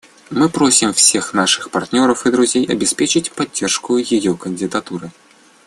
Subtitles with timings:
[0.31, 5.11] Мы просим всех наших партнеров и друзей обеспечить поддержку ее кандидатуры.